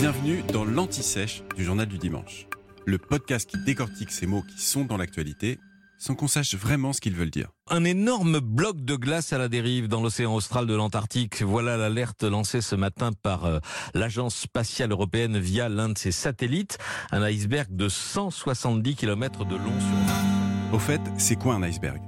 [0.00, 2.46] Bienvenue dans l'Anti-Sèche du Journal du Dimanche,
[2.86, 5.58] le podcast qui décortique ces mots qui sont dans l'actualité
[5.98, 7.50] sans qu'on sache vraiment ce qu'ils veulent dire.
[7.68, 11.42] Un énorme bloc de glace à la dérive dans l'océan austral de l'Antarctique.
[11.42, 13.58] Voilà l'alerte lancée ce matin par euh,
[13.92, 16.78] l'Agence spatiale européenne via l'un de ses satellites.
[17.10, 22.00] Un iceberg de 170 km de long sur Au fait, c'est quoi un iceberg?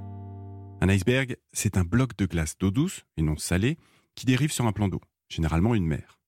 [0.81, 3.77] Un iceberg, c'est un bloc de glace d'eau douce, et non salée,
[4.15, 6.22] qui dérive sur un plan d'eau, généralement une mer.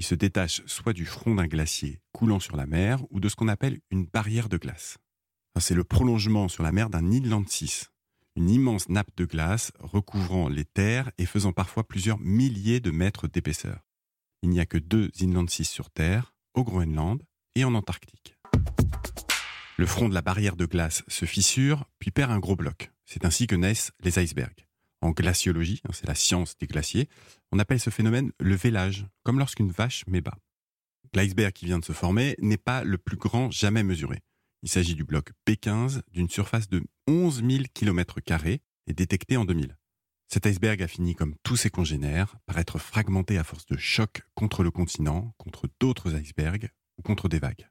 [0.00, 3.36] Il se détache soit du front d'un glacier coulant sur la mer, ou de ce
[3.36, 4.96] qu'on appelle une barrière de glace.
[5.58, 7.90] C'est le prolongement sur la mer d'un Inland 6,
[8.34, 13.28] une immense nappe de glace recouvrant les terres et faisant parfois plusieurs milliers de mètres
[13.28, 13.84] d'épaisseur.
[14.40, 17.22] Il n'y a que deux Inland 6 sur Terre, au Groenland
[17.54, 18.38] et en Antarctique.
[19.76, 22.90] Le front de la barrière de glace se fissure, puis perd un gros bloc.
[23.04, 24.66] C'est ainsi que naissent les icebergs.
[25.02, 27.08] En glaciologie, hein, c'est la science des glaciers,
[27.52, 30.36] on appelle ce phénomène le vélage, comme lorsqu'une vache met bas.
[31.14, 34.20] L'iceberg qui vient de se former n'est pas le plus grand jamais mesuré.
[34.62, 38.18] Il s'agit du bloc P15 d'une surface de 11 000 km
[38.86, 39.76] et détecté en 2000.
[40.28, 44.22] Cet iceberg a fini comme tous ses congénères par être fragmenté à force de chocs
[44.34, 47.66] contre le continent, contre d'autres icebergs ou contre des vagues.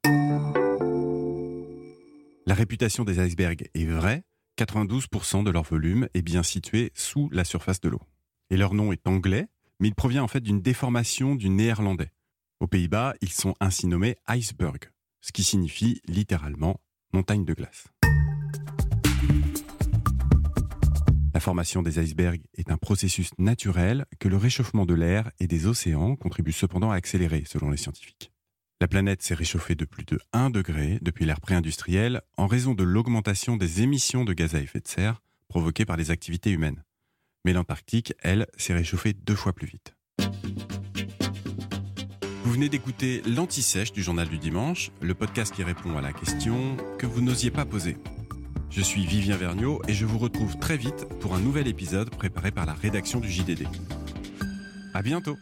[2.45, 4.23] La réputation des icebergs est vraie,
[4.59, 8.01] 92% de leur volume est bien situé sous la surface de l'eau.
[8.49, 9.47] Et leur nom est anglais,
[9.79, 12.11] mais il provient en fait d'une déformation du néerlandais.
[12.59, 16.81] Aux Pays-Bas, ils sont ainsi nommés iceberg, ce qui signifie littéralement
[17.13, 17.87] montagne de glace.
[21.33, 25.67] La formation des icebergs est un processus naturel que le réchauffement de l'air et des
[25.67, 28.33] océans contribue cependant à accélérer, selon les scientifiques.
[28.81, 32.85] La planète s'est réchauffée de plus de 1 degré depuis l'ère pré-industrielle en raison de
[32.85, 36.85] l'augmentation des émissions de gaz à effet de serre provoquées par les activités humaines.
[37.43, 39.95] Mais l'Antarctique, elle, s'est réchauffée deux fois plus vite.
[42.45, 46.77] Vous venez d'écouter l'Anti-Sèche du Journal du Dimanche, le podcast qui répond à la question
[46.97, 47.97] que vous n'osiez pas poser.
[48.69, 52.51] Je suis Vivien Vergniaud et je vous retrouve très vite pour un nouvel épisode préparé
[52.51, 53.67] par la rédaction du JDD.
[54.93, 55.35] À bientôt!